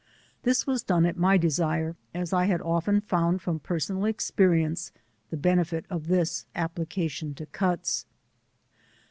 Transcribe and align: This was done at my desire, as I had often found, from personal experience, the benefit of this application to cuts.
This 0.41 0.65
was 0.65 0.81
done 0.81 1.05
at 1.05 1.15
my 1.15 1.37
desire, 1.37 1.95
as 2.11 2.33
I 2.33 2.45
had 2.45 2.59
often 2.63 3.01
found, 3.01 3.39
from 3.39 3.59
personal 3.59 4.05
experience, 4.05 4.91
the 5.29 5.37
benefit 5.37 5.85
of 5.91 6.07
this 6.07 6.47
application 6.55 7.35
to 7.35 7.45
cuts. 7.45 8.07